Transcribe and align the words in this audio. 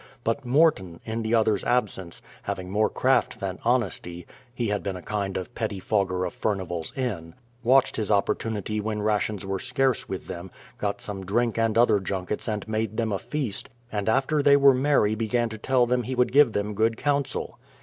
But 0.23 0.43
Morton, 0.43 0.99
in 1.05 1.21
the 1.21 1.35
others' 1.35 1.63
absence, 1.63 2.23
having 2.41 2.71
more 2.71 2.89
craft 2.89 3.39
than 3.39 3.59
honesty— 3.63 4.25
he 4.55 4.69
had 4.69 4.81
been 4.81 4.95
a 4.95 5.01
kind 5.03 5.37
of 5.37 5.53
petti 5.53 5.79
fogger 5.79 6.25
of 6.25 6.33
Furnival's 6.33 6.91
Inn— 6.95 7.35
watched 7.71 7.97
his 7.97 8.09
opportunity 8.11 8.81
when 8.81 9.03
rations 9.03 9.45
were 9.45 9.59
scarce 9.59 10.09
with 10.09 10.25
them, 10.25 10.49
got 10.79 11.01
some 11.01 11.23
drink 11.23 11.59
and 11.59 11.77
other 11.77 11.99
junkets 11.99 12.47
and 12.47 12.67
made 12.67 12.97
them 12.97 13.11
a 13.11 13.19
feast, 13.19 13.69
and 13.91 14.09
after 14.09 14.41
they 14.41 14.57
were 14.57 14.73
merry 14.73 15.13
began 15.13 15.49
to 15.49 15.59
tell 15.59 15.85
them 15.85 16.01
he 16.01 16.15
would 16.15 16.31
give 16.31 16.53
them 16.53 16.73
good 16.73 16.97
counsel. 16.97 17.59